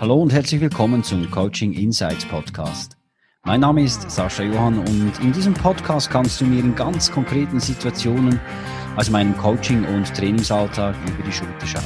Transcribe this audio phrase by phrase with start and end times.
[0.00, 2.96] Hallo und herzlich willkommen zum Coaching Insights Podcast.
[3.44, 7.60] Mein Name ist Sascha Johann und in diesem Podcast kannst du mir in ganz konkreten
[7.60, 8.40] Situationen
[8.96, 11.84] aus meinem Coaching- und Trainingsalltag über die Schulter schauen.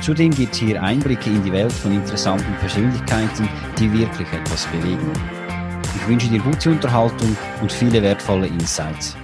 [0.00, 3.48] Zudem gibt es hier Einblicke in die Welt von interessanten Persönlichkeiten,
[3.80, 5.12] die wirklich etwas bewegen.
[5.96, 9.16] Ich wünsche dir gute Unterhaltung und viele wertvolle Insights.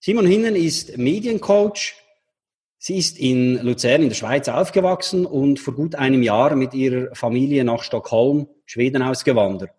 [0.00, 2.05] Simon Hinnen ist Mediencoach,
[2.86, 7.12] Sie ist in Luzern in der Schweiz aufgewachsen und vor gut einem Jahr mit ihrer
[7.16, 9.72] Familie nach Stockholm, Schweden ausgewandert.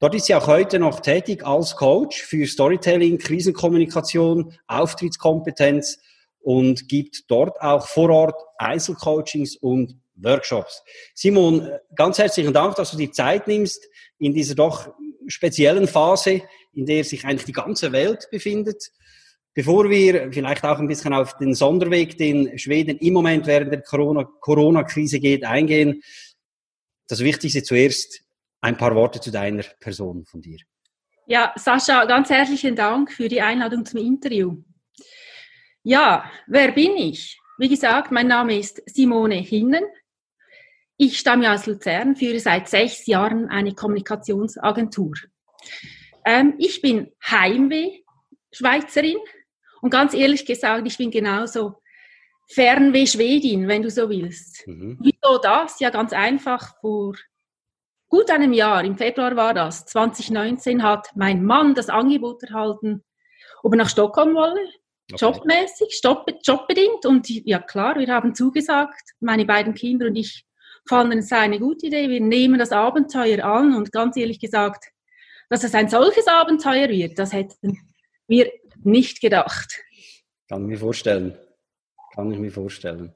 [0.00, 5.98] Dort ist sie auch heute noch tätig als Coach für Storytelling, Krisenkommunikation, Auftrittskompetenz
[6.40, 10.82] und gibt dort auch vor Ort Einzelcoachings und Workshops.
[11.14, 14.92] Simon, ganz herzlichen Dank, dass du die Zeit nimmst in dieser doch
[15.26, 16.42] speziellen Phase,
[16.74, 18.90] in der sich eigentlich die ganze Welt befindet.
[19.56, 23.80] Bevor wir vielleicht auch ein bisschen auf den Sonderweg, den Schweden im Moment während der
[23.80, 26.02] Corona-Krise geht, eingehen,
[27.08, 28.20] das Wichtigste zuerst
[28.60, 30.58] ein paar Worte zu deiner Person von dir.
[31.26, 34.62] Ja, Sascha, ganz herzlichen Dank für die Einladung zum Interview.
[35.82, 37.40] Ja, wer bin ich?
[37.56, 39.84] Wie gesagt, mein Name ist Simone Hinnen.
[40.98, 45.14] Ich stamme aus Luzern, führe seit sechs Jahren eine Kommunikationsagentur.
[46.26, 49.16] Ähm, ich bin Heimweh-Schweizerin,
[49.80, 51.76] und ganz ehrlich gesagt, ich bin genauso
[52.48, 54.66] Fernweh Schwedin, wenn du so willst.
[54.66, 54.98] Mhm.
[55.00, 55.80] Wieso das?
[55.80, 56.78] Ja, ganz einfach.
[56.80, 57.14] Vor
[58.08, 63.04] gut einem Jahr, im Februar war das, 2019, hat mein Mann das Angebot erhalten,
[63.62, 64.60] ob er nach Stockholm wolle.
[65.12, 65.24] Okay.
[65.24, 67.06] Jobmäßig, Job, jobbedingt.
[67.06, 70.44] Und ja, klar, wir haben zugesagt, meine beiden Kinder und ich
[70.88, 72.08] fanden es eine gute Idee.
[72.08, 74.84] Wir nehmen das Abenteuer an und ganz ehrlich gesagt,
[75.48, 77.78] dass es ein solches Abenteuer wird, das hätten
[78.26, 78.50] wir
[78.84, 79.80] nicht gedacht.
[80.48, 81.36] Kann ich mir vorstellen.
[82.14, 83.14] Kann ich mir vorstellen.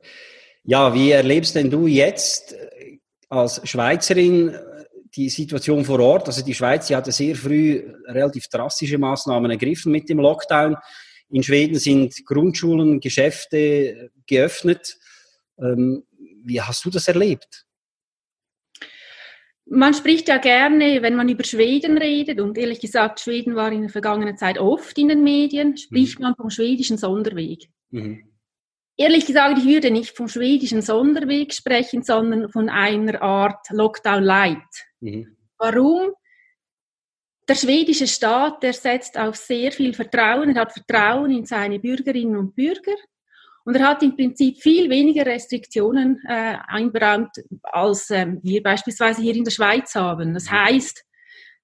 [0.65, 2.98] Ja, wie erlebst denn du jetzt äh,
[3.28, 4.84] als Schweizerin äh,
[5.15, 6.26] die Situation vor Ort?
[6.26, 10.76] Also die Schweiz, die hatte sehr früh relativ drastische Maßnahmen ergriffen mit dem Lockdown.
[11.31, 14.98] In Schweden sind Grundschulen, Geschäfte äh, geöffnet.
[15.59, 16.04] Ähm,
[16.44, 17.65] wie hast du das erlebt?
[19.72, 23.82] Man spricht ja gerne, wenn man über Schweden redet, und ehrlich gesagt, Schweden war in
[23.82, 26.25] der vergangenen Zeit oft in den Medien, spricht mhm.
[26.25, 27.69] man vom schwedischen Sonderweg.
[27.91, 28.25] Mhm.
[28.97, 34.86] Ehrlich gesagt, ich würde nicht vom schwedischen Sonderweg sprechen, sondern von einer Art Lockdown Light.
[34.98, 35.36] Mhm.
[35.56, 36.10] Warum?
[37.48, 42.36] Der schwedische Staat, der setzt auf sehr viel Vertrauen, er hat Vertrauen in seine Bürgerinnen
[42.36, 42.97] und Bürger.
[43.65, 47.31] Und er hat im Prinzip viel weniger Restriktionen äh, einberaumt,
[47.62, 50.34] als ähm, wir beispielsweise hier in der Schweiz haben.
[50.34, 51.04] Das heißt,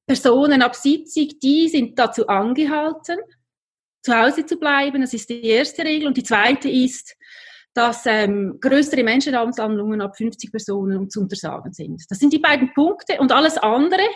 [0.07, 3.19] Personen ab 70, die sind dazu angehalten,
[4.03, 5.01] zu Hause zu bleiben.
[5.01, 6.07] Das ist die erste Regel.
[6.07, 7.17] Und die zweite ist,
[7.75, 12.05] dass ähm, größere Menschenansammlungen ab 50 Personen zu untersagen sind.
[12.09, 13.19] Das sind die beiden Punkte.
[13.19, 14.07] Und alles andere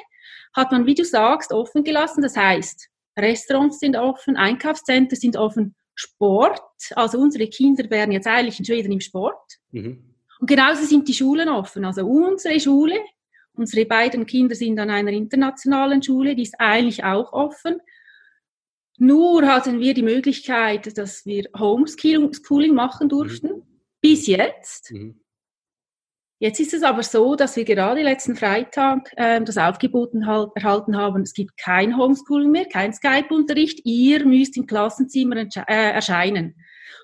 [0.54, 2.22] hat man, wie du sagst, offen gelassen.
[2.22, 6.60] Das heißt, Restaurants sind offen, Einkaufszentren sind offen, Sport.
[6.94, 9.58] Also unsere Kinder wären jetzt eigentlich in Schweden im Sport.
[9.70, 10.02] Mhm.
[10.40, 11.84] Und genauso sind die Schulen offen.
[11.84, 12.98] Also unsere Schule,
[13.52, 17.80] unsere beiden Kinder sind an einer internationalen Schule, die ist eigentlich auch offen.
[18.96, 23.48] Nur hatten wir die Möglichkeit, dass wir Homeschooling machen durften.
[23.48, 23.62] Mhm.
[24.00, 24.92] Bis jetzt.
[24.92, 25.20] Mhm.
[26.42, 30.96] Jetzt ist es aber so, dass wir gerade letzten Freitag äh, das aufgeboten halt, erhalten
[30.96, 36.54] haben, es gibt kein Homeschooling mehr, kein Skype-Unterricht, ihr müsst im Klassenzimmer äh, erscheinen.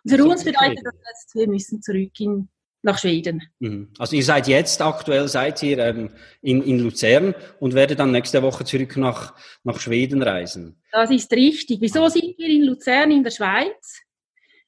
[0.05, 2.49] Und für uns bedeutet das jetzt, wir müssen zurück in,
[2.81, 3.43] nach Schweden.
[3.59, 3.91] Mhm.
[3.99, 6.11] Also ihr seid jetzt aktuell, seid ihr ähm,
[6.41, 10.81] in, in Luzern und werdet dann nächste Woche zurück nach, nach Schweden reisen.
[10.93, 11.83] Das ist richtig.
[11.83, 14.01] Wieso sind wir in Luzern in der Schweiz?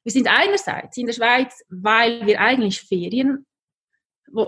[0.03, 3.47] Wir sind einerseits in der Schweiz, weil wir eigentlich Ferien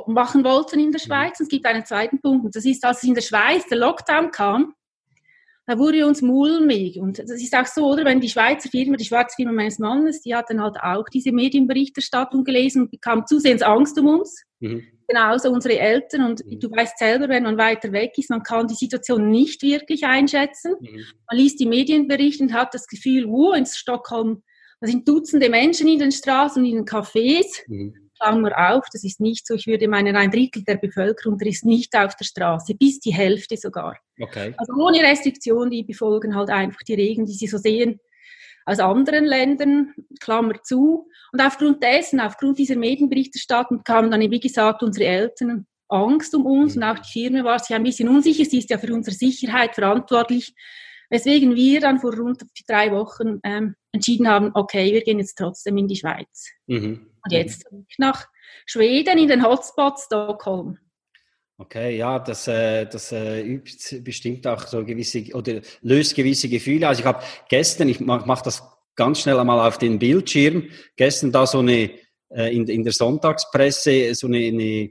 [0.07, 1.05] machen wollten in der mhm.
[1.05, 1.39] Schweiz.
[1.39, 4.31] Und es gibt einen zweiten Punkt, und das ist, als in der Schweiz der Lockdown
[4.31, 4.73] kam,
[5.67, 6.99] da wurde uns mulmig.
[6.99, 8.03] Und das ist auch so, oder?
[8.03, 11.31] Wenn die Schweizer Firma, die schwarze Firma meines Mannes, die hat dann halt auch diese
[11.31, 14.43] Medienberichterstattung gelesen und bekam zusehends Angst um uns.
[14.59, 14.83] Mhm.
[15.07, 16.25] Genauso unsere Eltern.
[16.25, 16.59] Und mhm.
[16.59, 20.73] du weißt selber, wenn man weiter weg ist, man kann die Situation nicht wirklich einschätzen.
[20.79, 21.05] Mhm.
[21.29, 24.43] Man liest die Medienberichte und hat das Gefühl, wow, in Stockholm,
[24.79, 27.61] da sind Dutzende Menschen in den Straßen und in den Cafés.
[27.67, 27.93] Mhm.
[28.21, 31.65] Klammer auf, das ist nicht so, ich würde meinen, ein Drittel der Bevölkerung, der ist
[31.65, 33.97] nicht auf der Straße, bis die Hälfte sogar.
[34.19, 34.53] Okay.
[34.57, 37.99] Also ohne Restriktion, die befolgen halt einfach die Regeln, die sie so sehen
[38.65, 41.07] aus anderen Ländern, Klammer zu.
[41.31, 46.75] Und aufgrund dessen, aufgrund dieser Medienberichterstattung kamen dann, wie gesagt, unsere Eltern Angst um uns
[46.75, 46.83] mhm.
[46.83, 48.45] und auch die Firma war sich ein bisschen unsicher.
[48.45, 50.53] Sie ist ja für unsere Sicherheit verantwortlich,
[51.09, 55.77] weswegen wir dann vor rund drei Wochen ähm, entschieden haben, okay, wir gehen jetzt trotzdem
[55.77, 56.49] in die Schweiz.
[56.67, 57.10] Mhm.
[57.23, 57.65] Und jetzt
[57.97, 58.27] nach
[58.65, 60.77] Schweden in den Hotspot Stockholm.
[61.57, 66.89] Okay, ja, das, äh, das äh, übt bestimmt auch so gewisse oder löst gewisse Gefühle
[66.89, 66.99] aus.
[66.99, 68.63] Ich habe gestern, ich mache mach das
[68.95, 71.91] ganz schnell einmal auf den Bildschirm, gestern da so eine
[72.29, 74.89] äh, in, in der Sonntagspresse so eine, eine,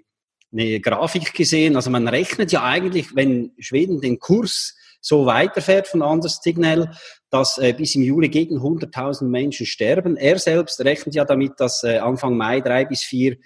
[0.52, 1.74] eine Grafik gesehen.
[1.74, 6.92] Also man rechnet ja eigentlich, wenn Schweden den Kurs so weiterfährt von Anders Signal,
[7.30, 10.16] dass äh, bis im Juli gegen 100.000 Menschen sterben.
[10.16, 13.36] Er selbst rechnet ja damit, dass äh, Anfang Mai drei bis vier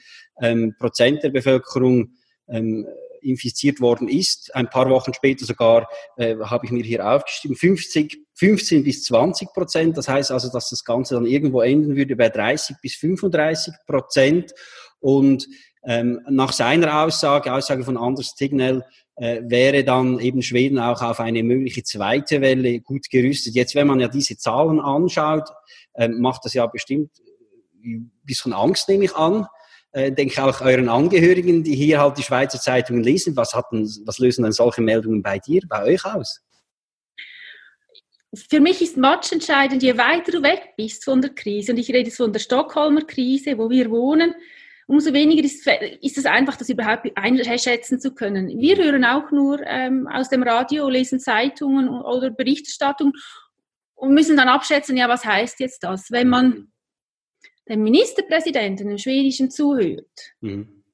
[0.41, 2.15] ähm, Prozent der Bevölkerung
[2.49, 2.87] ähm,
[3.25, 4.55] infiziert worden ist.
[4.55, 9.49] Ein paar Wochen später sogar äh, habe ich mir hier aufgeschrieben, 50, 15 bis 20
[9.53, 9.97] Prozent.
[9.97, 14.53] Das heißt also, dass das Ganze dann irgendwo enden würde bei 30 bis 35 Prozent.
[15.01, 15.47] Und
[15.87, 18.85] ähm, nach seiner Aussage, Aussage von Anders Tignell,
[19.17, 23.55] äh, wäre dann eben Schweden auch auf eine mögliche zweite Welle gut gerüstet.
[23.55, 25.49] Jetzt, wenn man ja diese Zahlen anschaut,
[25.95, 27.11] äh, macht das ja bestimmt
[27.85, 29.47] ein bisschen Angst, nehme ich an
[29.95, 33.37] äh, denke auch euren Angehörigen, die hier halt die Schweizer Zeitungen lesen.
[33.37, 36.41] Was, hatten, was lösen denn solche Meldungen bei dir, bei euch aus?
[38.51, 41.89] Für mich ist match entscheidend, je weiter du weg bist von der Krise, und ich
[41.91, 44.35] rede jetzt von der Stockholmer Krise, wo wir wohnen,
[44.87, 45.67] umso weniger ist,
[46.03, 48.49] ist es einfach, das überhaupt einschätzen zu können.
[48.49, 53.13] Wir hören auch nur ähm, aus dem Radio, lesen Zeitungen oder Berichterstattung
[53.95, 56.11] und müssen dann abschätzen, ja, was heißt jetzt das?
[56.11, 56.73] Wenn man
[57.69, 60.85] dem Ministerpräsidenten, dem schwedischen, zuhört, mhm.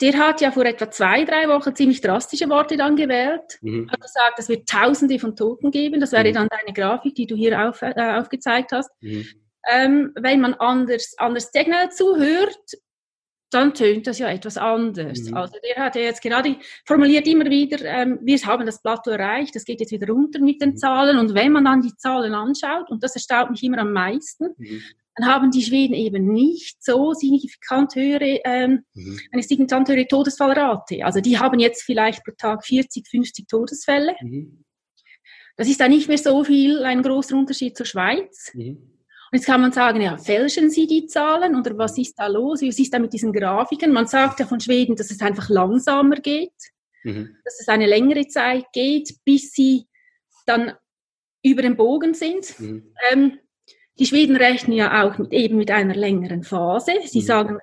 [0.00, 3.90] der hat ja vor etwa zwei, drei Wochen ziemlich drastische Worte dann gewählt, mhm.
[3.90, 6.00] hat gesagt, es wird Tausende von Toten geben.
[6.00, 6.34] Das wäre mhm.
[6.34, 8.90] dann deine Grafik, die du hier auf, äh, aufgezeigt hast.
[9.00, 9.26] Mhm.
[9.70, 12.58] Ähm, wenn man anders, anders Signal zuhört,
[13.50, 15.20] dann tönt das ja etwas anders.
[15.20, 15.36] Mhm.
[15.36, 16.56] Also der hat ja jetzt gerade
[16.86, 20.62] formuliert immer wieder, ähm, wir haben das Plateau erreicht, das geht jetzt wieder runter mit
[20.62, 20.76] den mhm.
[20.76, 21.18] Zahlen.
[21.18, 24.82] Und wenn man dann die Zahlen anschaut, und das erstaunt mich immer am meisten, mhm
[25.16, 29.20] dann haben die Schweden eben nicht so signifikant höhere, ähm, mhm.
[29.30, 31.04] eine signifikant höhere Todesfallrate.
[31.04, 34.14] Also die haben jetzt vielleicht pro Tag 40, 50 Todesfälle.
[34.20, 34.64] Mhm.
[35.56, 38.52] Das ist dann nicht mehr so viel, ein großer Unterschied zur Schweiz.
[38.54, 38.91] Mhm.
[39.32, 42.60] Jetzt kann man sagen, ja, fälschen Sie die Zahlen oder was ist da los?
[42.60, 43.90] Wie ist da mit diesen Grafiken?
[43.90, 46.52] Man sagt ja von Schweden, dass es einfach langsamer geht,
[47.02, 47.36] mhm.
[47.42, 49.86] dass es eine längere Zeit geht, bis sie
[50.44, 50.72] dann
[51.42, 52.60] über den Bogen sind.
[52.60, 52.94] Mhm.
[53.10, 53.38] Ähm,
[53.98, 56.92] die Schweden rechnen ja auch mit, eben mit einer längeren Phase.
[57.06, 57.24] Sie mhm.
[57.24, 57.58] sagen,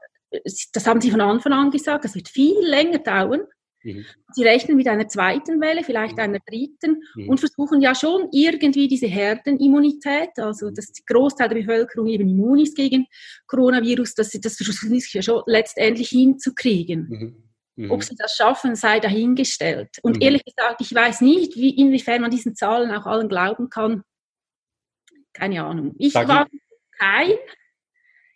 [0.74, 3.42] das haben sie von Anfang an gesagt, das wird viel länger dauern.
[3.84, 4.06] Mhm.
[4.34, 6.24] Sie rechnen mit einer zweiten Welle, vielleicht mhm.
[6.24, 7.30] einer dritten mhm.
[7.30, 10.76] und versuchen ja schon irgendwie diese Herdenimmunität, also mhm.
[10.76, 13.08] dass der Großteil der Bevölkerung eben immun ist gegen
[13.48, 17.44] Coronavirus, dass sie das versuchen ja schon letztendlich hinzukriegen.
[17.76, 17.92] Mhm.
[17.92, 20.00] Ob sie das schaffen, sei dahingestellt.
[20.02, 24.04] Und ehrlich gesagt, ich weiß nicht, wie, inwiefern man diesen Zahlen auch allen glauben kann
[25.34, 25.96] keine Ahnung.
[25.98, 26.50] Ich Sag wage
[26.98, 27.34] kein,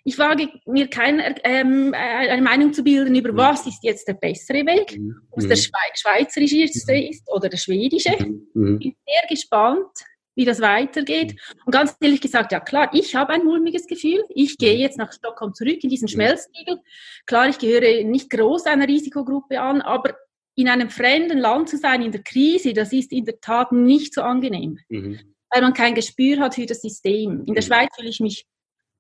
[0.04, 3.38] ich wage mir keine ähm, äh, eine Meinung zu bilden über mhm.
[3.38, 5.16] was ist jetzt der bessere Weg, mhm.
[5.32, 5.96] ob es der mhm.
[5.96, 7.10] schweizerische mhm.
[7.10, 8.16] ist oder der schwedische.
[8.54, 8.78] Mhm.
[8.82, 9.92] Ich bin sehr gespannt,
[10.36, 11.40] wie das weitergeht.
[11.66, 14.24] Und ganz ehrlich gesagt, ja klar, ich habe ein mulmiges Gefühl.
[14.30, 16.80] Ich gehe jetzt nach Stockholm zurück in diesen Schmelztiegel.
[17.26, 20.16] Klar, ich gehöre nicht groß einer Risikogruppe an, aber
[20.56, 24.14] in einem fremden Land zu sein in der Krise, das ist in der Tat nicht
[24.14, 24.80] so angenehm.
[24.90, 25.20] Mhm
[25.54, 27.44] weil man kein Gespür hat für das System.
[27.46, 27.68] In der mhm.
[27.68, 28.46] Schweiz fühle ich mich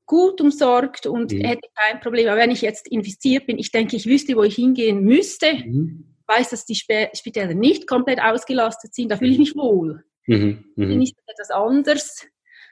[0.05, 1.41] gut umsorgt und mhm.
[1.41, 2.27] hätte kein Problem.
[2.27, 6.15] Aber wenn ich jetzt infiziert bin, ich denke, ich wüsste, wo ich hingehen müsste, mhm.
[6.27, 10.03] weiß, dass die Spitäler nicht komplett ausgelastet sind, da fühle ich mich wohl.
[10.27, 10.65] Mhm.
[10.75, 11.01] Mhm.
[11.01, 12.25] Ist etwas anders.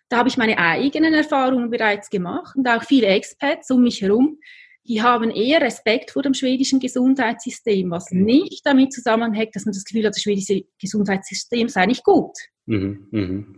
[0.09, 4.39] Da habe ich meine eigenen Erfahrungen bereits gemacht und auch viele Expats um mich herum,
[4.87, 8.23] die haben eher Respekt vor dem schwedischen Gesundheitssystem, was mhm.
[8.23, 12.35] nicht damit zusammenhängt, dass man das Gefühl hat, das schwedische Gesundheitssystem sei nicht gut.
[12.71, 13.55] Mhm, mhm.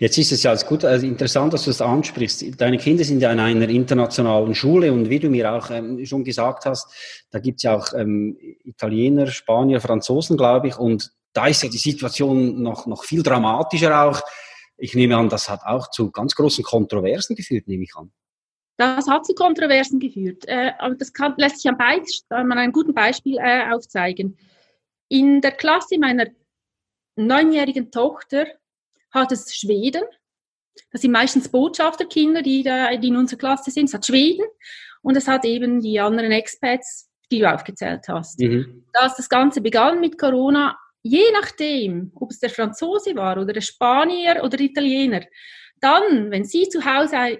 [0.00, 2.60] Jetzt ist es ja als gut, also interessant, dass du das ansprichst.
[2.60, 6.24] Deine Kinder sind ja in einer internationalen Schule und wie du mir auch ähm, schon
[6.24, 6.92] gesagt hast,
[7.30, 11.70] da gibt es ja auch ähm, Italiener, Spanier, Franzosen, glaube ich, und da ist ja
[11.70, 14.20] die Situation noch, noch viel dramatischer auch.
[14.76, 18.12] Ich nehme an, das hat auch zu ganz großen Kontroversen geführt, nehme ich an.
[18.76, 20.44] Das hat zu Kontroversen geführt.
[20.46, 21.78] Äh, aber das kann, lässt sich an,
[22.28, 24.36] an einem guten Beispiel äh, aufzeigen.
[25.08, 26.26] In der Klasse meiner
[27.26, 28.46] neunjährigen Tochter
[29.10, 30.02] hat es Schweden.
[30.92, 33.86] Das sind meistens Botschafterkinder, die, da, die in unserer Klasse sind.
[33.86, 34.44] Es hat Schweden
[35.02, 38.40] und es hat eben die anderen Expats, die du aufgezählt hast.
[38.40, 38.84] Mhm.
[38.92, 43.60] Als das Ganze begann mit Corona, je nachdem, ob es der Franzose war oder der
[43.60, 45.22] Spanier oder der Italiener,
[45.80, 47.38] dann, wenn sie zu Hause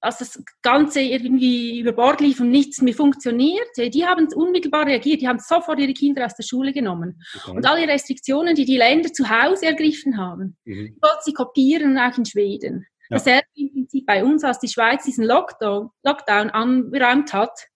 [0.00, 5.20] als das Ganze irgendwie über Bord lief und nichts mehr funktioniert, die haben unmittelbar reagiert,
[5.20, 7.20] die haben sofort ihre Kinder aus der Schule genommen.
[7.34, 7.56] Okay.
[7.56, 10.96] Und alle Restriktionen, die die Länder zu Hause ergriffen haben, mhm.
[11.00, 12.86] wollten sie kopieren, auch in Schweden.
[13.08, 13.16] Ja.
[13.16, 17.68] Dasselbe im Prinzip bei uns, als die Schweiz diesen Lockdown, Lockdown angeräumt hat.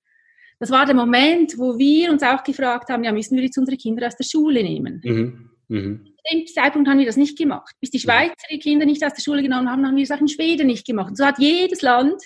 [0.59, 3.76] Das war der Moment, wo wir uns auch gefragt haben, ja, müssen wir jetzt unsere
[3.76, 5.00] Kinder aus der Schule nehmen?
[5.02, 5.52] Mhm.
[5.73, 6.05] Mhm.
[6.05, 7.75] Zu dem Zeitpunkt haben wir das nicht gemacht.
[7.81, 8.02] Bis die mhm.
[8.02, 10.67] Schweizer die Kinder nicht aus der Schule genommen haben, haben wir das auch in Schweden
[10.67, 11.09] nicht gemacht.
[11.09, 12.21] Und so hat jedes Land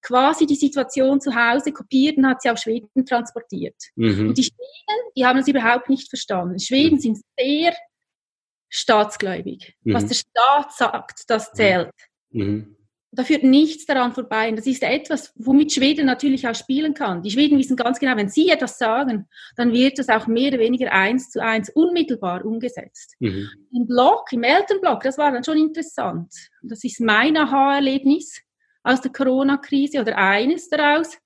[0.00, 3.76] quasi die Situation zu Hause kopiert und hat sie auf Schweden transportiert.
[3.96, 4.28] Mhm.
[4.28, 6.58] Und die Schweden, die haben es überhaupt nicht verstanden.
[6.58, 7.00] Schweden mhm.
[7.00, 7.74] sind sehr
[8.70, 9.74] staatsgläubig.
[9.82, 9.94] Mhm.
[9.94, 11.90] Was der Staat sagt, das zählt.
[12.30, 12.77] Mhm.
[13.10, 14.50] Da führt nichts daran vorbei.
[14.50, 17.22] Und das ist etwas, womit Schweden natürlich auch spielen kann.
[17.22, 20.58] Die Schweden wissen ganz genau, wenn sie etwas sagen, dann wird das auch mehr oder
[20.58, 23.16] weniger eins zu eins unmittelbar umgesetzt.
[23.20, 23.48] Mhm.
[23.72, 26.32] Im Block, im Elternblock, das war dann schon interessant.
[26.62, 28.42] Das ist mein Aha-Erlebnis
[28.82, 31.18] aus der Corona-Krise oder eines daraus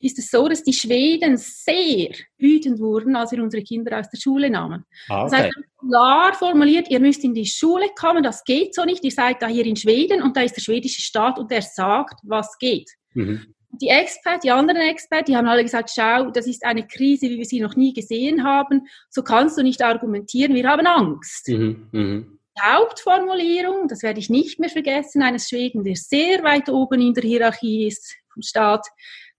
[0.00, 4.18] ist es so, dass die Schweden sehr wütend wurden, als wir unsere Kinder aus der
[4.18, 4.84] Schule nahmen.
[5.08, 5.30] Ah, okay.
[5.30, 9.10] Das heißt, klar formuliert, ihr müsst in die Schule kommen, das geht so nicht, ihr
[9.10, 12.56] seid da hier in Schweden und da ist der schwedische Staat und der sagt, was
[12.58, 12.90] geht.
[13.14, 13.54] Mhm.
[13.72, 17.38] Die Experten, die anderen Experten, die haben alle gesagt, schau, das ist eine Krise, wie
[17.38, 21.48] wir sie noch nie gesehen haben, so kannst du nicht argumentieren, wir haben Angst.
[21.48, 21.88] Mhm.
[21.92, 22.38] Mhm.
[22.56, 27.14] Die Hauptformulierung, das werde ich nicht mehr vergessen, eines Schweden, der sehr weit oben in
[27.14, 28.86] der Hierarchie ist vom Staat,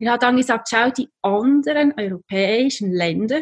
[0.07, 3.41] er hat dann gesagt, schau, die anderen europäischen Länder,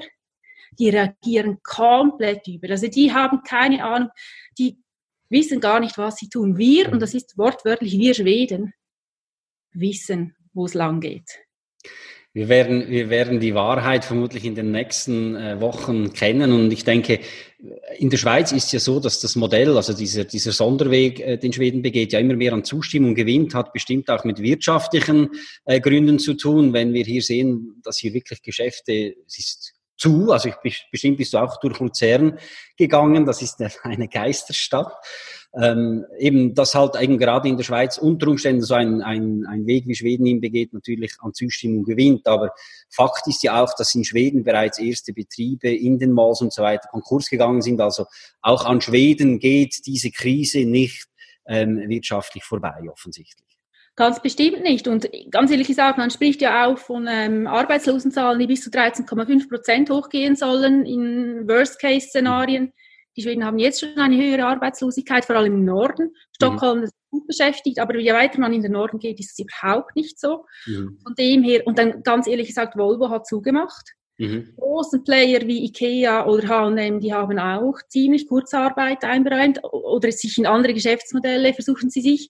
[0.78, 2.70] die reagieren komplett über.
[2.70, 4.10] Also die haben keine Ahnung,
[4.58, 4.82] die
[5.30, 6.58] wissen gar nicht, was sie tun.
[6.58, 8.74] Wir, und das ist wortwörtlich wir Schweden,
[9.72, 11.40] wissen, wo es lang geht.
[12.32, 16.52] Wir werden, wir werden die Wahrheit vermutlich in den nächsten äh, Wochen kennen.
[16.52, 17.22] Und ich denke,
[17.98, 21.52] in der Schweiz ist ja so, dass das Modell, also dieser, dieser Sonderweg, äh, den
[21.52, 25.30] Schweden begeht, ja immer mehr an Zustimmung gewinnt, hat bestimmt auch mit wirtschaftlichen
[25.66, 26.72] äh, Gründen zu tun.
[26.72, 31.34] Wenn wir hier sehen, dass hier wirklich Geschäfte, es ist zu, also ich, bestimmt bist
[31.34, 32.38] du auch durch Luzern
[32.78, 34.94] gegangen, das ist eine Geisterstadt
[35.54, 39.66] ähm, eben, dass halt eben gerade in der Schweiz unter Umständen so ein, ein, ein
[39.66, 42.28] Weg wie Schweden ihn begeht, natürlich an Zustimmung gewinnt.
[42.28, 42.52] Aber
[42.90, 46.62] Fakt ist ja auch, dass in Schweden bereits erste Betriebe in den Malls und so
[46.62, 47.82] weiter Konkurs gegangen sind.
[47.82, 48.06] Also
[48.42, 51.08] auch an Schweden geht diese Krise nicht
[51.48, 53.48] ähm, wirtschaftlich vorbei, offensichtlich.
[53.96, 54.88] Ganz bestimmt nicht.
[54.88, 59.50] Und ganz ehrlich gesagt, man spricht ja auch von ähm, Arbeitslosenzahlen, die bis zu 13,5
[59.50, 62.72] Prozent hochgehen sollen in Worst-Case-Szenarien.
[63.16, 66.14] Die Schweden haben jetzt schon eine höhere Arbeitslosigkeit, vor allem im Norden.
[66.36, 66.84] Stockholm mhm.
[66.86, 70.20] ist gut beschäftigt, aber je weiter man in den Norden geht, ist es überhaupt nicht
[70.20, 70.46] so.
[70.68, 71.00] Mhm.
[71.04, 73.94] Von dem her, und dann ganz ehrlich gesagt, Volvo hat zugemacht.
[74.18, 74.54] Mhm.
[74.58, 80.46] Großen Player wie Ikea oder H&M, die haben auch ziemlich Kurzarbeit einberäumt oder sich in
[80.46, 82.30] andere Geschäftsmodelle versuchen sie sich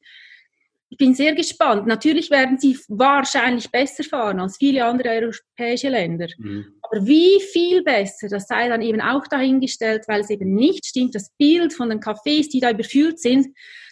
[0.90, 1.86] ich bin sehr gespannt.
[1.86, 6.28] Natürlich werden sie wahrscheinlich besser fahren als viele andere europäische Länder.
[6.38, 6.79] Mhm.
[6.92, 11.16] Aber wie viel besser, das sei dann eben auch dahingestellt, weil es eben nicht stimmt.
[11.16, 13.48] Das Bild von den Cafés, die da überfüllt sind,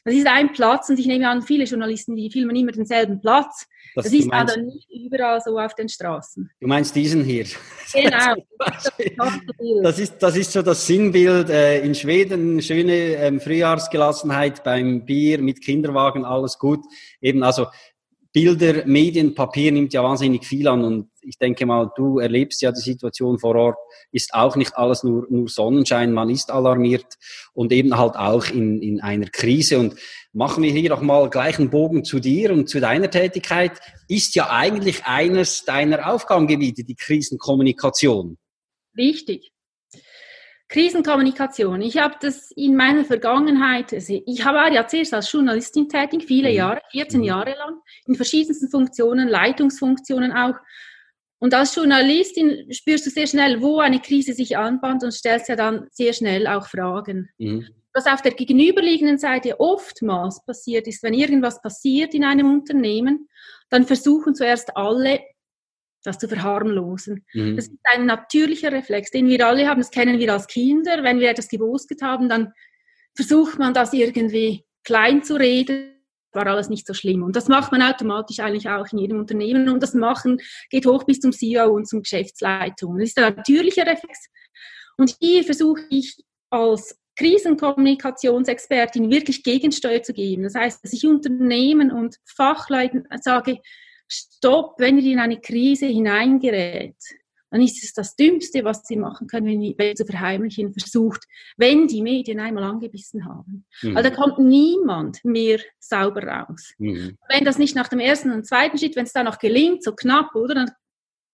[0.08, 3.68] das ist ein Platz und ich nehme an, viele Journalisten, die filmen immer denselben Platz.
[3.94, 6.50] Das, das ist meinst, dann nicht überall so auf den Straßen.
[6.62, 7.46] Du meinst diesen hier?
[7.94, 8.36] Genau.
[9.84, 12.62] das, ist, das ist so das Sinnbild äh, in Schweden.
[12.62, 16.86] Schöne ähm, Frühjahrsgelassenheit beim Bier mit Kinderwagen, alles gut.
[17.22, 17.68] Eben also
[18.38, 22.72] Bilder, Medien, Papier nimmt ja wahnsinnig viel an und ich denke mal, du erlebst ja
[22.72, 23.77] die Situation vor Ort,
[24.12, 27.15] ist auch nicht alles nur, nur Sonnenschein, man ist alarmiert
[27.53, 29.96] und eben halt auch in, in einer Krise und
[30.34, 33.72] machen wir hier noch mal gleich einen Bogen zu dir und zu deiner Tätigkeit,
[34.08, 38.38] ist ja eigentlich eines deiner Aufgabengebiete, die Krisenkommunikation.
[38.96, 39.51] Richtig.
[40.69, 41.81] Krisenkommunikation.
[41.81, 46.50] Ich habe das in meiner Vergangenheit, also ich war ja zuerst als Journalistin tätig, viele
[46.50, 46.55] mhm.
[46.55, 47.25] Jahre, 14 mhm.
[47.25, 50.55] Jahre lang, in verschiedensten Funktionen, Leitungsfunktionen auch.
[51.39, 55.55] Und als Journalistin spürst du sehr schnell, wo eine Krise sich anbahnt und stellst ja
[55.55, 57.29] dann sehr schnell auch Fragen.
[57.38, 57.67] Mhm.
[57.93, 63.29] Was auf der gegenüberliegenden Seite oftmals passiert ist, wenn irgendwas passiert in einem Unternehmen,
[63.69, 65.21] dann versuchen zuerst alle
[66.04, 67.25] das zu verharmlosen.
[67.34, 67.56] Mhm.
[67.56, 69.80] Das ist ein natürlicher Reflex, den wir alle haben.
[69.80, 71.04] Das kennen wir als Kinder.
[71.04, 72.54] Wenn wir etwas gebostet haben, dann
[73.16, 75.94] versucht man das irgendwie klein zu reden.
[76.34, 77.24] War alles nicht so schlimm.
[77.24, 79.70] Und das macht man automatisch eigentlich auch in jedem Unternehmen.
[79.70, 80.39] Und das Machen
[80.70, 82.98] geht hoch bis zum CEO und zum Geschäftsleitung.
[82.98, 84.30] Das ist ein natürlicher Reflex.
[84.98, 86.16] Und hier versuche ich
[86.50, 90.44] als Krisenkommunikationsexpertin wirklich Gegensteuer zu geben.
[90.44, 93.60] Das heißt, dass ich Unternehmen und Fachleuten sage,
[94.07, 96.95] stopp, wenn ihr in eine Krise hineingerät,
[97.49, 101.23] dann ist es das Dümmste, was sie machen können, wenn ihr zu verheimlichen versucht,
[101.55, 103.65] wenn die Medien einmal angebissen haben.
[103.81, 103.95] Mhm.
[103.95, 106.73] Weil da kommt niemand mehr sauber raus.
[106.77, 107.17] Mhm.
[107.29, 109.93] Wenn das nicht nach dem ersten und zweiten Schritt, wenn es da noch gelingt, so
[109.93, 110.55] knapp, oder?
[110.55, 110.71] Dann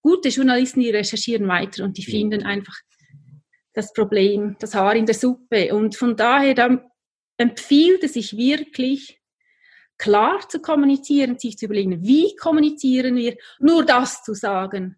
[0.02, 2.12] gute Journalisten, die recherchieren weiter und die mhm.
[2.12, 2.76] finden einfach
[3.74, 5.74] das Problem, das Haar in der Suppe.
[5.74, 6.84] Und von daher
[7.38, 9.20] empfiehlt es sich wirklich,
[9.98, 14.98] klar zu kommunizieren, sich zu überlegen, wie kommunizieren wir, nur das zu sagen,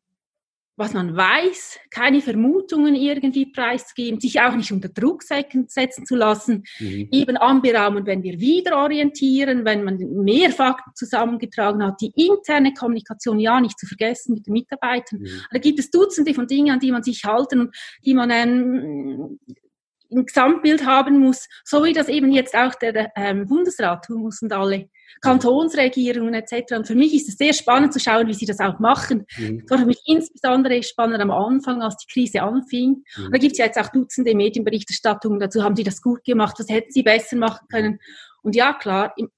[0.78, 6.64] was man weiß, keine Vermutungen irgendwie preiszugeben, sich auch nicht unter Druck setzen zu lassen,
[6.80, 7.08] mhm.
[7.12, 13.40] eben anberaumen, wenn wir wieder orientieren, wenn man mehr Fakten zusammengetragen hat, die interne Kommunikation
[13.40, 15.20] ja nicht zu vergessen mit den Mitarbeitern.
[15.20, 15.42] Mhm.
[15.52, 19.40] Da gibt es Dutzende von Dingen, an die man sich halten und die man ähm,
[20.16, 24.42] ein Gesamtbild haben muss, so wie das eben jetzt auch der ähm, Bundesrat tun muss
[24.42, 24.90] und alle
[25.22, 26.76] Kantonsregierungen etc.
[26.76, 29.26] Und für mich ist es sehr spannend zu schauen, wie sie das auch machen.
[29.38, 29.62] Mhm.
[29.62, 33.04] Das war für mich insbesondere spannend am Anfang, als die Krise anfing.
[33.18, 33.32] Mhm.
[33.32, 36.70] da gibt es ja jetzt auch Dutzende Medienberichterstattungen dazu, haben sie das gut gemacht, was
[36.70, 38.00] hätten sie besser machen können.
[38.42, 39.30] Und ja, klar, im,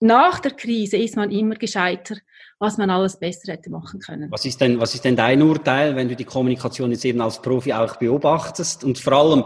[0.00, 2.16] nach der Krise ist man immer gescheiter,
[2.62, 4.30] was man alles besser hätte machen können.
[4.30, 7.42] Was ist denn, was ist denn dein Urteil, wenn du die Kommunikation jetzt eben als
[7.42, 9.44] Profi auch beobachtest und vor allem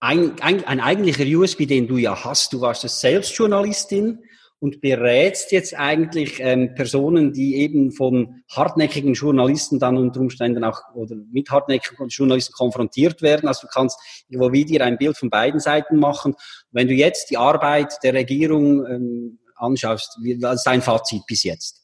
[0.00, 4.24] ein, ein, ein eigentlicher USB, den du ja hast, du warst selbst Journalistin
[4.58, 10.80] und berätst jetzt eigentlich ähm, Personen, die eben von hartnäckigen Journalisten dann unter Umständen auch
[10.94, 13.46] oder mit hartnäckigen Journalisten konfrontiert werden.
[13.46, 13.96] Also du kannst
[14.28, 16.34] irgendwo wieder ein Bild von beiden Seiten machen.
[16.72, 21.80] Wenn du jetzt die Arbeit der Regierung ähm, anschaust, was ist dein Fazit bis jetzt?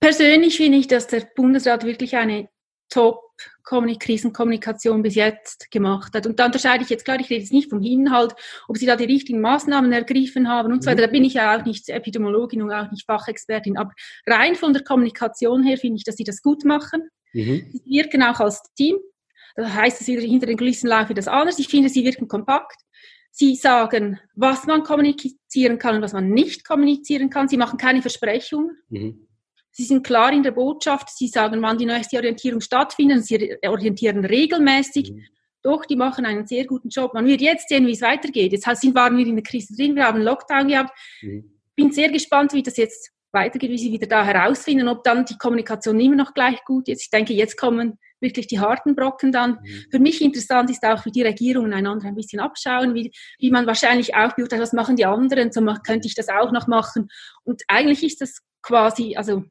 [0.00, 2.48] Persönlich finde ich, dass der Bundesrat wirklich eine
[2.90, 6.26] Top-Krisenkommunikation bis jetzt gemacht hat.
[6.26, 8.34] Und da unterscheide ich jetzt klar, ich rede jetzt nicht vom Inhalt,
[8.66, 11.02] ob sie da die richtigen Maßnahmen ergriffen haben und so weiter.
[11.02, 13.76] Da bin ich ja auch nicht Epidemiologin und auch nicht Fachexpertin.
[13.76, 13.92] Aber
[14.26, 17.10] rein von der Kommunikation her finde ich, dass sie das gut machen.
[17.32, 17.70] Mhm.
[17.72, 18.96] Sie wirken auch als Team.
[19.56, 21.58] Da heißt es wieder, hinter den Kulissen laufe das anders.
[21.58, 22.80] Ich finde, sie wirken kompakt.
[23.30, 27.48] Sie sagen, was man kommunizieren kann und was man nicht kommunizieren kann.
[27.48, 28.78] Sie machen keine Versprechungen.
[28.88, 29.27] Mhm.
[29.78, 31.08] Sie sind klar in der Botschaft.
[31.16, 33.24] Sie sagen, wann die nächste Orientierung stattfindet.
[33.24, 35.12] Sie orientieren regelmäßig.
[35.12, 35.24] Mhm.
[35.62, 37.14] Doch, die machen einen sehr guten Job.
[37.14, 38.50] Man wird jetzt sehen, wie es weitergeht.
[38.50, 40.90] Jetzt waren wir in der Krise drin, wir haben einen Lockdown gehabt.
[41.22, 41.52] Mhm.
[41.76, 45.38] Bin sehr gespannt, wie das jetzt weitergeht, wie sie wieder da herausfinden, ob dann die
[45.38, 47.02] Kommunikation immer noch gleich gut ist.
[47.02, 49.60] Ich denke, jetzt kommen wirklich die harten Brocken dann.
[49.62, 49.84] Mhm.
[49.92, 53.68] Für mich interessant ist auch, wie die Regierungen einander ein bisschen abschauen, wie, wie man
[53.68, 57.10] wahrscheinlich auch beurteilt, was machen die anderen, so könnte ich das auch noch machen.
[57.44, 59.44] Und eigentlich ist das quasi, also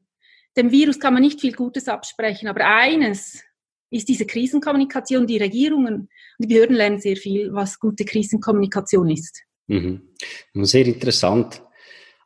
[0.58, 3.42] dem Virus kann man nicht viel Gutes absprechen, aber eines
[3.90, 9.42] ist diese Krisenkommunikation, die Regierungen und die Behörden lernen sehr viel, was gute Krisenkommunikation ist.
[9.68, 10.02] Mhm.
[10.54, 11.62] Sehr interessant.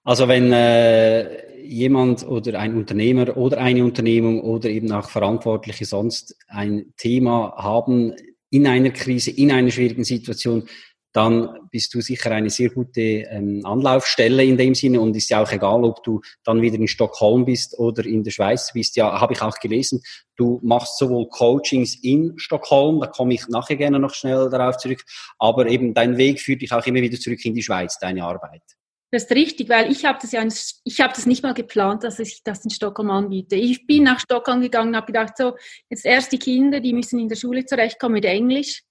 [0.03, 6.37] Also wenn äh, jemand oder ein Unternehmer oder eine Unternehmung oder eben auch Verantwortliche sonst
[6.49, 8.15] ein Thema haben
[8.51, 10.69] in einer Krise, in einer schwierigen Situation,
[11.13, 15.43] dann bist du sicher eine sehr gute ähm, Anlaufstelle in dem Sinne und ist ja
[15.43, 18.97] auch egal, ob du dann wieder in Stockholm bist oder in der Schweiz bist.
[18.97, 20.03] Ja, habe ich auch gelesen.
[20.37, 25.05] Du machst sowohl Coachings in Stockholm, da komme ich nachher gerne noch schnell darauf zurück,
[25.39, 28.63] aber eben dein Weg führt dich auch immer wieder zurück in die Schweiz, deine Arbeit.
[29.11, 30.43] Das ist richtig, weil ich habe das ja,
[30.85, 33.57] ich habe das nicht mal geplant, dass ich das in Stockholm anbiete.
[33.57, 35.53] Ich bin nach Stockholm gegangen, habe gedacht, so
[35.91, 38.83] jetzt erst die Kinder, die müssen in der Schule zurechtkommen mit Englisch.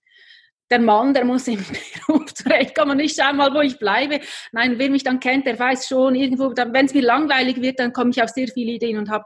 [0.72, 1.64] Der Mann, der muss im
[2.08, 4.22] Beruf zurechtkommen ich schaue mal, wo ich bleibe.
[4.52, 7.94] Nein, wer mich dann kennt, der weiß schon irgendwo, wenn es mir langweilig wird, dann
[7.94, 9.26] komme ich auf sehr viele Ideen und habe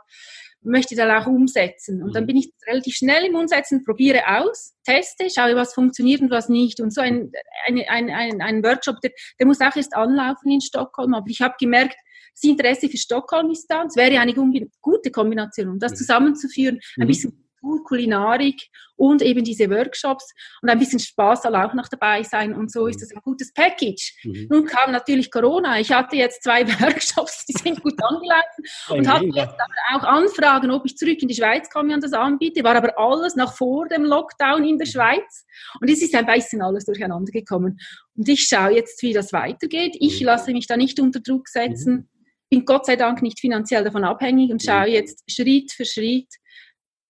[0.66, 2.02] möchte dann auch umsetzen.
[2.02, 2.28] Und dann mhm.
[2.28, 6.80] bin ich relativ schnell im Umsetzen, probiere aus, teste, schaue, was funktioniert und was nicht.
[6.80, 7.32] Und so ein,
[7.68, 11.14] ein, ein, ein, ein Workshop, der, der muss auch erst anlaufen in Stockholm.
[11.14, 11.96] Aber ich habe gemerkt,
[12.34, 13.84] das Interesse für Stockholm ist da.
[13.84, 15.98] Es wäre eine gute Kombination, um das mhm.
[15.98, 17.08] zusammenzuführen, ein mhm.
[17.08, 17.45] bisschen
[17.86, 22.72] Kulinarik und eben diese Workshops und ein bisschen Spaß soll auch noch dabei sein und
[22.72, 24.14] so ist es ein gutes Package.
[24.24, 24.48] Mhm.
[24.50, 25.80] Nun kam natürlich Corona.
[25.80, 30.72] Ich hatte jetzt zwei Workshops, die sind gut angelaufen und hatte jetzt aber auch Anfragen,
[30.72, 33.88] ob ich zurück in die Schweiz komme und das anbiete, war aber alles noch vor
[33.88, 34.92] dem Lockdown in der mhm.
[34.92, 35.46] Schweiz
[35.82, 37.80] und es ist ein bisschen alles durcheinander gekommen.
[38.16, 39.98] Und ich schaue jetzt, wie das weitergeht.
[40.00, 40.28] Ich mhm.
[40.28, 42.10] lasse mich da nicht unter Druck setzen mhm.
[42.50, 46.30] bin Gott sei Dank nicht finanziell davon abhängig und schaue jetzt Schritt für Schritt,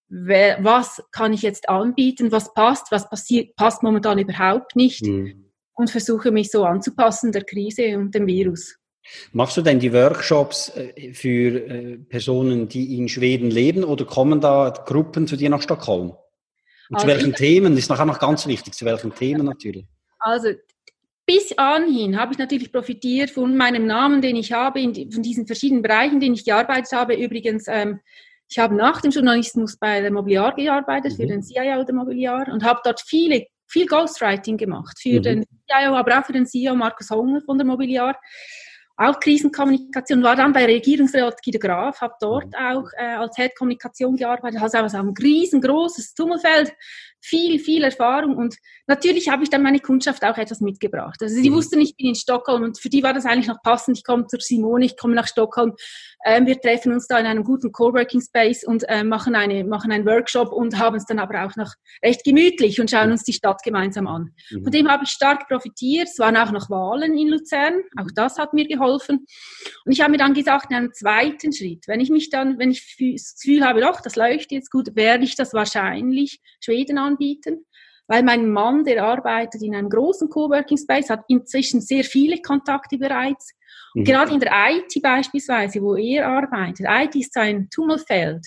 [0.08, 5.50] was kann ich jetzt anbieten, was passt, was passiert, passt momentan überhaupt nicht mhm.
[5.74, 8.76] und versuche mich so anzupassen der Krise und dem Virus.
[9.32, 14.40] Machst du denn die Workshops äh, für äh, Personen, die in Schweden leben oder kommen
[14.40, 16.10] da Gruppen zu dir nach Stockholm?
[16.88, 17.76] Und also zu welchen Themen?
[17.76, 19.86] ist nachher noch ganz wichtig, zu welchen Themen natürlich.
[20.18, 20.50] Also
[21.24, 25.46] bis anhin habe ich natürlich profitiert von meinem Namen, den ich habe, in, von diesen
[25.46, 27.14] verschiedenen Bereichen, in denen ich gearbeitet habe.
[27.14, 28.00] Übrigens ähm,
[28.48, 31.16] ich habe nach dem Journalismus bei der Mobiliar gearbeitet, mhm.
[31.16, 35.22] für den CIO der Mobiliar und habe dort viele, viel Ghostwriting gemacht für mhm.
[35.22, 38.16] den CIO, aber auch für den CEO Markus Honger von der Mobiliar.
[38.98, 42.54] Auch Krisenkommunikation, war dann bei Regierungsrat Guido Graf, habe dort mhm.
[42.54, 46.72] auch äh, als Head Kommunikation gearbeitet, also ein riesengroßes Tummelfeld
[47.20, 51.20] viel, viel Erfahrung und natürlich habe ich dann meine Kundschaft auch etwas mitgebracht.
[51.20, 51.54] Also sie mhm.
[51.54, 53.98] wussten, ich bin in Stockholm und für die war das eigentlich noch passend.
[53.98, 55.74] Ich komme zur Simone, ich komme nach Stockholm.
[56.24, 59.92] Ähm, wir treffen uns da in einem guten Coworking Space und äh, machen, eine, machen
[59.92, 61.72] einen Workshop und haben es dann aber auch noch
[62.04, 64.32] recht gemütlich und schauen uns die Stadt gemeinsam an.
[64.50, 64.62] Mhm.
[64.62, 66.08] Von dem habe ich stark profitiert.
[66.08, 67.74] Es waren auch noch Wahlen in Luzern.
[67.96, 69.26] Auch das hat mir geholfen.
[69.84, 72.70] Und ich habe mir dann gesagt, in einem zweiten Schritt, wenn ich mich dann, wenn
[72.70, 77.64] ich das Gefühl habe, doch, das läuft jetzt gut, werde ich das wahrscheinlich Schweden anbieten
[78.08, 82.98] weil mein Mann, der arbeitet in einem großen Coworking Space, hat inzwischen sehr viele Kontakte
[82.98, 83.52] bereits.
[83.94, 84.04] Mhm.
[84.04, 88.46] gerade in der IT beispielsweise, wo er arbeitet, IT ist so ein Tummelfeld.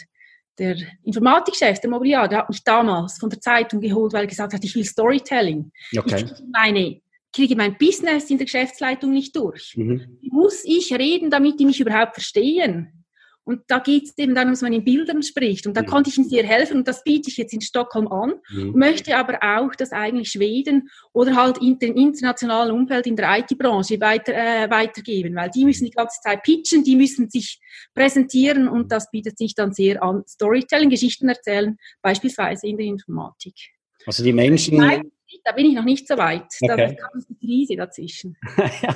[0.57, 4.53] Der Informatikchef, der Mobiliar, der hat mich damals von der Zeitung geholt, weil er gesagt
[4.53, 5.71] hat, ich will Storytelling.
[5.97, 6.15] Okay.
[6.17, 7.01] Ich kriege, meine,
[7.33, 9.73] kriege mein Business in der Geschäftsleitung nicht durch.
[9.75, 10.19] Mhm.
[10.21, 12.98] Muss ich reden, damit die mich überhaupt verstehen?
[13.49, 15.65] Und da geht es eben dann, dass man in Bildern spricht.
[15.65, 15.87] Und da mhm.
[15.87, 18.33] konnte ich ihm sehr helfen und das biete ich jetzt in Stockholm an.
[18.51, 18.73] Mhm.
[18.75, 23.99] Möchte aber auch, dass eigentlich Schweden oder halt in dem internationalen Umfeld in der IT-Branche
[23.99, 27.59] weiter, äh, weitergeben, weil die müssen die ganze Zeit pitchen, die müssen sich
[27.95, 30.21] präsentieren und das bietet sich dann sehr an.
[30.27, 33.55] Storytelling, Geschichten erzählen, beispielsweise in der Informatik.
[34.05, 34.77] Also die Menschen
[35.43, 36.45] da bin ich noch nicht so weit.
[36.61, 36.67] Okay.
[36.67, 38.37] Da kam eine Krise dazwischen.
[38.81, 38.95] ja,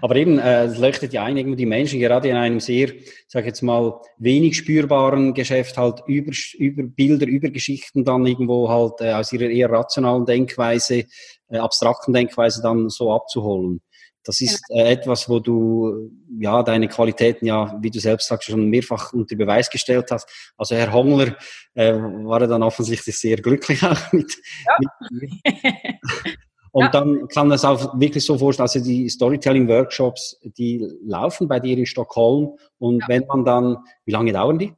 [0.00, 2.92] aber eben, äh, es leuchtet ja ein, irgendwie die Menschen gerade in einem sehr,
[3.28, 9.00] sag jetzt mal, wenig spürbaren Geschäft halt über, über Bilder, über Geschichten dann irgendwo halt
[9.00, 11.04] äh, aus ihrer eher rationalen Denkweise,
[11.48, 13.80] äh, abstrakten Denkweise dann so abzuholen.
[14.24, 18.68] Das ist äh, etwas, wo du ja deine Qualitäten ja, wie du selbst sagst, schon
[18.70, 20.28] mehrfach unter Beweis gestellt hast.
[20.56, 21.36] Also Herr Hongler
[21.74, 24.34] äh, war er dann offensichtlich sehr glücklich auch mit.
[24.66, 24.78] Ja.
[25.10, 25.30] mit
[26.74, 26.90] Und ja.
[26.90, 31.78] dann kann man es auch wirklich so vorstellen, also die Storytelling-Workshops, die laufen bei dir
[31.78, 32.58] in Stockholm.
[32.78, 33.08] Und ja.
[33.08, 34.74] wenn man dann, wie lange dauern die?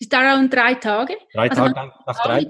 [0.00, 1.18] Die dauern drei Tage.
[1.34, 2.46] Drei also Tage nach drei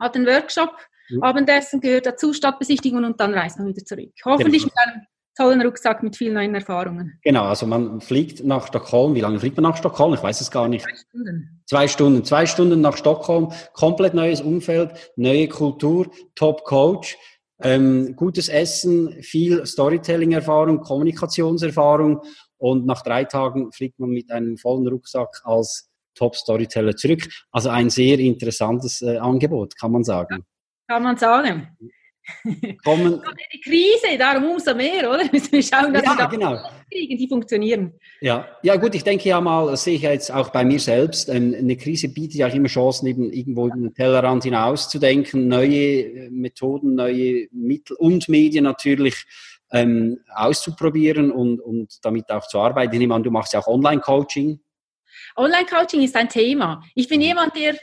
[0.00, 0.72] Hat einen Workshop,
[1.10, 1.22] mhm.
[1.22, 4.10] Abendessen gehört dazu, Stadtbesichtigung und dann reist man wieder zurück.
[4.24, 4.72] Hoffentlich genau.
[4.74, 7.18] mit einem tollen Rucksack mit vielen neuen Erfahrungen.
[7.22, 9.14] Genau, also man fliegt nach Stockholm.
[9.14, 10.14] Wie lange fliegt man nach Stockholm?
[10.14, 10.84] Ich weiß es gar nicht.
[10.84, 11.62] Zwei Stunden.
[11.66, 12.24] Zwei Stunden.
[12.24, 13.52] Zwei Stunden nach Stockholm.
[13.72, 17.16] Komplett neues Umfeld, neue Kultur, Top Coach.
[17.62, 22.20] Ähm, gutes Essen, viel Storytelling-Erfahrung, Kommunikationserfahrung
[22.58, 27.28] und nach drei Tagen fliegt man mit einem vollen Rucksack als Top-Storyteller zurück.
[27.50, 30.44] Also ein sehr interessantes äh, Angebot, kann man sagen.
[30.88, 31.76] Kann man sagen.
[32.84, 33.22] Kommen.
[33.52, 35.24] Die Krise, darum umso mehr, oder?
[35.32, 36.58] Müssen wir schauen, dass ja, wir da genau.
[36.90, 37.92] kriegen, die funktionieren.
[38.20, 38.48] Ja.
[38.62, 41.54] ja, gut, ich denke ja mal, das sehe ich jetzt auch bei mir selbst, ähm,
[41.56, 46.94] eine Krise bietet ja auch immer Chancen, eben irgendwo den Tellerrand hinauszudenken, neue äh, Methoden,
[46.94, 49.24] neue Mittel und Medien natürlich
[49.72, 52.92] ähm, auszuprobieren und, und damit auch zu arbeiten.
[52.92, 54.60] Ich nehme an, du machst ja auch Online-Coaching.
[55.36, 56.82] Online-Coaching ist ein Thema.
[56.94, 57.26] Ich bin mhm.
[57.26, 57.76] jemand, der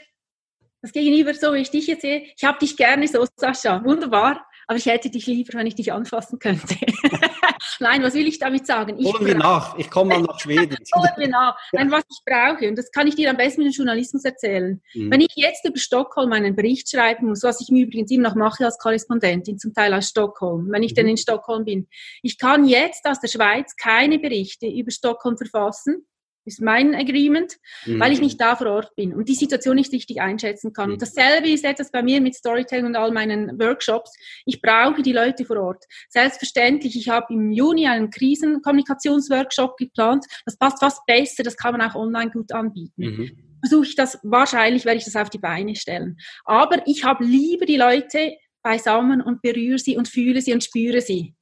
[0.84, 4.44] das Gegenüber, so wie ich dich jetzt sehe, ich habe dich gerne so, Sascha, wunderbar,
[4.66, 6.76] aber ich hätte dich lieber, wenn ich dich anfassen könnte.
[7.80, 8.98] Nein, was will ich damit sagen?
[8.98, 10.76] Ich Holen wir nach, ich komme mal nach Schweden.
[10.94, 11.56] Holen wir nach.
[11.72, 14.82] Nein, was ich brauche, und das kann ich dir am besten mit dem Journalismus erzählen.
[14.92, 15.10] Mhm.
[15.10, 18.36] Wenn ich jetzt über Stockholm einen Bericht schreiben muss, was ich mir übrigens immer noch
[18.36, 20.96] mache als Korrespondentin, zum Teil aus Stockholm, wenn ich mhm.
[20.96, 21.88] denn in Stockholm bin.
[22.22, 26.06] Ich kann jetzt aus der Schweiz keine Berichte über Stockholm verfassen,
[26.44, 28.00] ist mein Agreement, mhm.
[28.00, 30.90] weil ich nicht da vor Ort bin und die Situation nicht richtig einschätzen kann.
[30.90, 30.98] Mhm.
[30.98, 34.12] Dasselbe ist etwas bei mir mit Storytelling und all meinen Workshops.
[34.44, 35.84] Ich brauche die Leute vor Ort.
[36.08, 40.24] Selbstverständlich, ich habe im Juni einen Krisenkommunikationsworkshop geplant.
[40.44, 43.02] Das passt fast besser, das kann man auch online gut anbieten.
[43.02, 43.58] Mhm.
[43.62, 46.18] Versuche ich das, wahrscheinlich werde ich das auf die Beine stellen.
[46.44, 51.00] Aber ich habe lieber die Leute beisammen und berühre sie und fühle sie und spüre
[51.00, 51.34] sie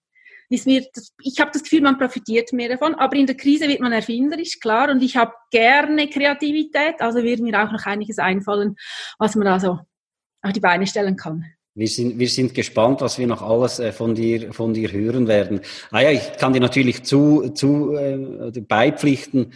[0.67, 0.85] mir,
[1.23, 4.61] ich habe das Gefühl, man profitiert mehr davon, aber in der Krise wird man erfinderisch,
[4.61, 8.77] klar, und ich habe gerne Kreativität, also wird mir auch noch einiges einfallen,
[9.19, 9.79] was man da so
[10.43, 11.45] auf die Beine stellen kann.
[11.75, 15.27] Wir sind, wir sind gespannt, was wir noch alles äh, von dir, von dir hören
[15.27, 15.63] werden.
[15.91, 19.55] Ah ja, ich kann dir natürlich zu, zu äh, beipflichten,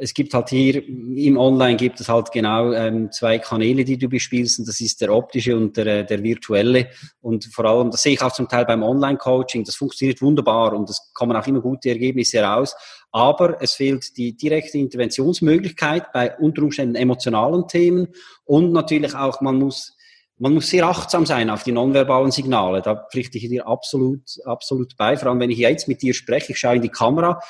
[0.00, 4.08] es gibt halt hier im Online gibt es halt genau ähm, zwei Kanäle, die du
[4.08, 4.58] bespielst.
[4.58, 6.88] Und das ist der optische und der, äh, der virtuelle.
[7.20, 9.64] Und vor allem, das sehe ich auch zum Teil beim Online-Coaching.
[9.64, 12.74] Das funktioniert wunderbar und es kommen auch immer gute Ergebnisse heraus.
[13.10, 18.08] Aber es fehlt die direkte Interventionsmöglichkeit bei unter Umständen emotionalen Themen
[18.44, 19.94] und natürlich auch, man muss
[20.40, 22.80] man muss sehr achtsam sein auf die nonverbalen Signale.
[22.80, 25.16] Da pflichte ich dir absolut, absolut bei.
[25.16, 27.40] Vor allem, wenn ich jetzt mit dir spreche, ich schaue in die Kamera,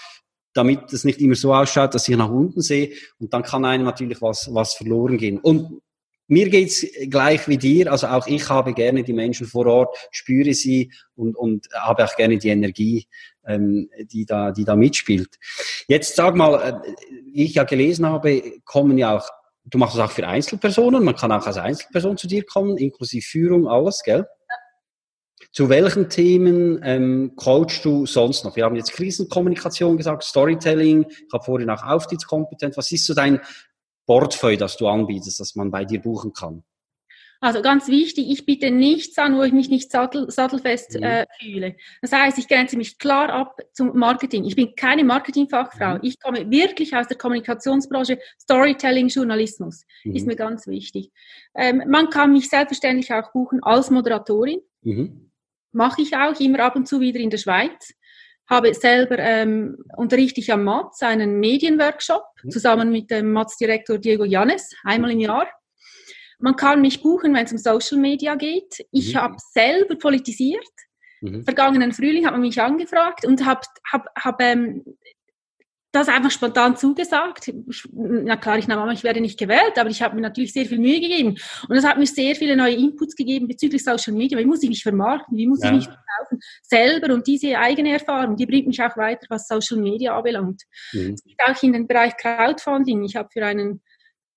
[0.54, 2.92] damit es nicht immer so ausschaut, dass ich nach unten sehe.
[3.18, 5.38] Und dann kann einem natürlich was, was verloren gehen.
[5.38, 5.80] Und
[6.26, 7.90] mir geht's gleich wie dir.
[7.90, 12.16] Also auch ich habe gerne die Menschen vor Ort, spüre sie und, und habe auch
[12.16, 13.06] gerne die Energie,
[13.46, 15.38] ähm, die, da, die da mitspielt.
[15.87, 16.94] Jetzt sag mal, äh,
[17.32, 19.28] wie ich ja gelesen habe, kommen ja auch
[19.70, 21.04] du machst es auch für Einzelpersonen.
[21.04, 24.26] Man kann auch als Einzelperson zu dir kommen, inklusive Führung, alles, gell?
[25.50, 28.54] Zu welchen Themen ähm, coachst du sonst noch?
[28.56, 32.76] Wir haben jetzt Krisenkommunikation gesagt, Storytelling, ich habe vorhin auch Auftrittskompetenz.
[32.76, 33.40] Was ist so dein
[34.06, 36.64] Portfolio, das du anbietest, das man bei dir buchen kann?
[37.40, 41.02] Also ganz wichtig, ich biete nichts an, wo ich mich nicht sattel, sattelfest mhm.
[41.04, 41.76] äh, fühle.
[42.02, 44.44] Das heißt, ich grenze mich klar ab zum Marketing.
[44.44, 45.94] Ich bin keine Marketingfachfrau.
[45.94, 46.00] Mhm.
[46.02, 50.16] Ich komme wirklich aus der Kommunikationsbranche, Storytelling, Journalismus mhm.
[50.16, 51.12] ist mir ganz wichtig.
[51.54, 54.61] Ähm, man kann mich selbstverständlich auch buchen als Moderatorin.
[55.72, 57.92] Mache ich auch immer ab und zu wieder in der Schweiz.
[58.48, 62.50] Habe selber ähm, unterrichte ich am Matz einen Medienworkshop mhm.
[62.50, 65.46] zusammen mit dem Matz-Direktor Diego Janes einmal im Jahr.
[66.38, 68.87] Man kann mich buchen, wenn es um Social Media geht.
[68.92, 69.18] Ich mhm.
[69.18, 70.64] habe selber politisiert.
[71.20, 71.44] Mhm.
[71.44, 74.85] Vergangenen Frühling hat man mich angefragt und habe hab, hab, ähm,
[75.92, 77.51] das einfach spontan zugesagt.
[77.92, 80.66] Na klar, ich nahm an, ich werde nicht gewählt, aber ich habe mir natürlich sehr
[80.66, 81.37] viel Mühe gegeben.
[81.68, 84.38] Und das hat mir sehr viele neue Inputs gegeben bezüglich Social Media.
[84.38, 85.37] Wie muss ich mich vermarkten?
[85.37, 85.70] Wie muss ja.
[85.70, 86.40] ich mich verkaufen?
[86.62, 90.62] Selber und diese eigene Erfahrung, die bringt mich auch weiter, was Social Media anbelangt.
[90.92, 91.16] Mhm.
[91.46, 93.05] Auch in den Bereich Crowdfunding.
[93.05, 93.81] Ich habe für einen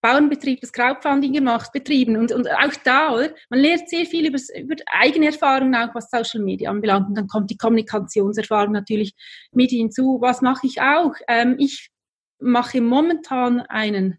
[0.02, 2.18] Bauernbetrieb, das Crowdfunding gemacht, betrieben.
[2.18, 3.30] Und, und auch da, oder?
[3.50, 7.10] Man lernt sehr viel über, über eigene Erfahrungen auch, was Social Media anbelangt.
[7.10, 9.14] Und dann kommt die Kommunikationserfahrung natürlich
[9.52, 10.18] mit hinzu.
[10.22, 11.14] Was mache ich auch?
[11.28, 11.90] Ähm, ich
[12.40, 14.18] mache momentan einen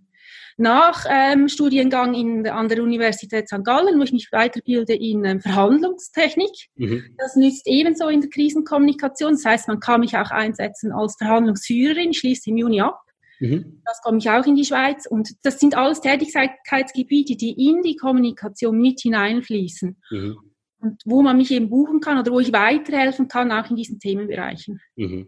[0.56, 3.64] Nachstudiengang ähm, an der Universität St.
[3.64, 6.68] Gallen, wo ich mich weiterbilde in ähm, Verhandlungstechnik.
[6.76, 7.04] Mhm.
[7.18, 9.32] Das nützt ebenso in der Krisenkommunikation.
[9.32, 13.00] Das heißt, man kann mich auch einsetzen als Verhandlungsführerin, schließt im Juni ab.
[13.42, 13.82] Mhm.
[13.84, 15.06] Das komme ich auch in die Schweiz.
[15.06, 19.96] Und das sind alles Tätigkeitsgebiete, die in die Kommunikation mit hineinfließen.
[20.10, 20.38] Mhm.
[20.78, 23.98] Und wo man mich eben buchen kann oder wo ich weiterhelfen kann, auch in diesen
[23.98, 24.80] Themenbereichen.
[24.94, 25.26] Mhm.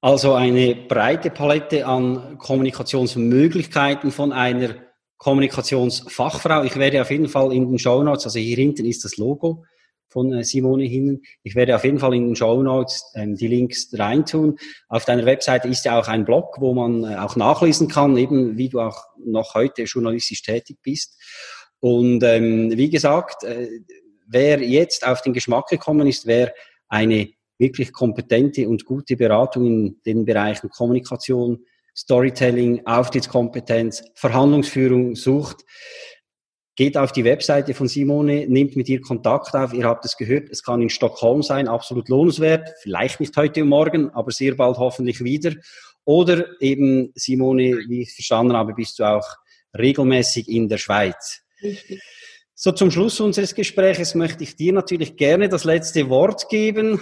[0.00, 4.76] Also eine breite Palette an Kommunikationsmöglichkeiten von einer
[5.18, 6.62] Kommunikationsfachfrau.
[6.62, 9.64] Ich werde auf jeden Fall in den Show Notes, also hier hinten ist das Logo,
[10.10, 11.22] von äh, Simone Hinnen.
[11.42, 14.58] Ich werde auf jeden Fall in den Show Notes ähm, die Links reintun.
[14.88, 18.58] Auf deiner Webseite ist ja auch ein Blog, wo man äh, auch nachlesen kann, eben
[18.58, 21.16] wie du auch noch heute journalistisch tätig bist.
[21.78, 23.68] Und ähm, wie gesagt, äh,
[24.26, 26.52] wer jetzt auf den Geschmack gekommen ist, wer
[26.88, 31.64] eine wirklich kompetente und gute Beratung in den Bereichen Kommunikation,
[31.96, 35.64] Storytelling, Auftrittskompetenz, Verhandlungsführung sucht,
[36.76, 39.72] Geht auf die Webseite von Simone, nimmt mit ihr Kontakt auf.
[39.72, 42.70] Ihr habt es gehört, es kann in Stockholm sein, absolut lohnenswert.
[42.80, 45.52] Vielleicht nicht heute und morgen, aber sehr bald hoffentlich wieder.
[46.04, 49.26] Oder eben, Simone, wie ich verstanden habe, bist du auch
[49.76, 51.42] regelmäßig in der Schweiz.
[51.62, 52.00] Richtig.
[52.54, 57.00] So, zum Schluss unseres Gesprächs möchte ich dir natürlich gerne das letzte Wort geben.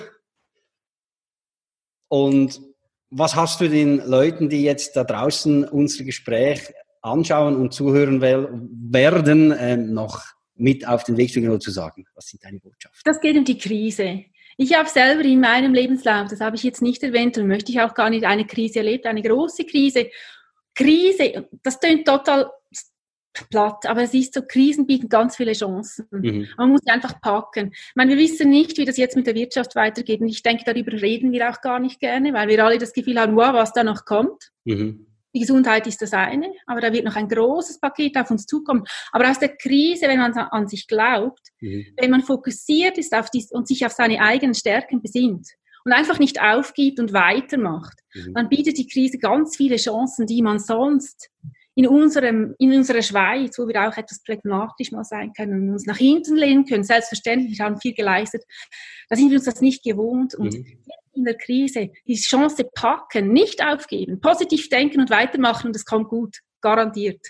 [2.09, 2.61] Und
[3.11, 9.53] was hast du den Leuten, die jetzt da draußen unser Gespräch anschauen und zuhören werden,
[9.53, 10.23] äh, noch
[10.55, 12.05] mit auf den Weg zu gehen zu sagen?
[12.15, 13.01] Was sind deine Botschaften?
[13.05, 14.25] Das geht um die Krise.
[14.57, 17.81] Ich habe selber in meinem Lebenslauf, das habe ich jetzt nicht erwähnt und möchte ich
[17.81, 20.11] auch gar nicht, eine Krise erlebt, eine große Krise.
[20.75, 22.51] Krise, das klingt total
[23.51, 26.07] platt, aber es ist so, Krisen bieten ganz viele Chancen.
[26.11, 26.49] Mhm.
[26.57, 27.71] Man muss sie einfach packen.
[27.73, 30.65] Ich meine, wir wissen nicht, wie das jetzt mit der Wirtschaft weitergeht und ich denke,
[30.65, 33.73] darüber reden wir auch gar nicht gerne, weil wir alle das Gefühl haben, wow, was
[33.73, 34.51] da noch kommt.
[34.65, 35.07] Mhm.
[35.39, 38.83] Die Gesundheit ist das eine, aber da wird noch ein großes Paket auf uns zukommen.
[39.13, 41.87] Aber aus der Krise, wenn man an sich glaubt, mhm.
[41.97, 45.47] wenn man fokussiert ist auf dies und sich auf seine eigenen Stärken besinnt
[45.85, 48.35] und einfach nicht aufgibt und weitermacht, mhm.
[48.35, 51.31] dann bietet die Krise ganz viele Chancen, die man sonst
[51.77, 55.87] in unserem, in unserer Schweiz, wo wir auch etwas pragmatisch mal sein können und uns
[55.87, 58.43] nach hinten lehnen können, selbstverständlich, wir haben viel geleistet,
[59.09, 60.79] da sind wir uns das nicht gewohnt und mhm
[61.19, 66.09] in der Krise die Chance packen, nicht aufgeben, positiv denken und weitermachen und es kommt
[66.09, 67.21] gut, garantiert.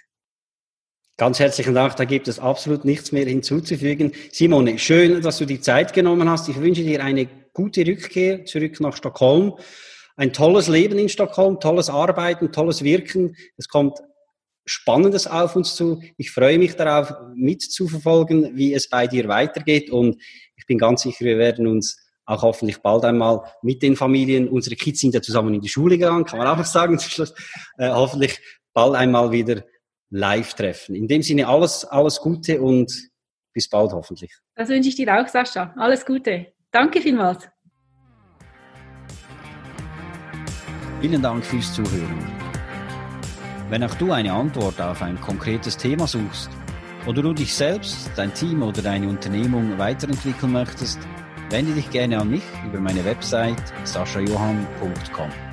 [1.16, 4.12] Ganz herzlichen Dank, da gibt es absolut nichts mehr hinzuzufügen.
[4.30, 6.48] Simone, schön, dass du die Zeit genommen hast.
[6.48, 9.54] Ich wünsche dir eine gute Rückkehr zurück nach Stockholm.
[10.14, 13.34] Ein tolles Leben in Stockholm, tolles Arbeiten, tolles Wirken.
[13.56, 13.98] Es kommt
[14.64, 16.02] Spannendes auf uns zu.
[16.18, 19.90] Ich freue mich darauf, mitzuverfolgen, wie es bei dir weitergeht.
[19.90, 20.22] Und
[20.56, 24.48] ich bin ganz sicher, wir werden uns auch hoffentlich bald einmal mit den Familien.
[24.48, 27.10] Unsere Kids sind ja zusammen in die Schule gegangen, kann man auch noch sagen zum
[27.10, 27.34] Schluss.
[27.78, 28.38] Äh, hoffentlich
[28.74, 29.64] bald einmal wieder
[30.10, 30.94] live treffen.
[30.94, 32.92] In dem Sinne alles, alles Gute und
[33.54, 34.30] bis bald hoffentlich.
[34.54, 35.72] Das wünsche ich dir auch, Sascha.
[35.76, 36.52] Alles Gute.
[36.70, 37.48] Danke vielmals.
[41.00, 42.26] Vielen Dank fürs Zuhören.
[43.70, 46.50] Wenn auch du eine Antwort auf ein konkretes Thema suchst
[47.06, 50.98] oder du dich selbst, dein Team oder deine Unternehmung weiterentwickeln möchtest,
[51.50, 55.47] Wende dich gerne an mich über meine Website saschajohann.com.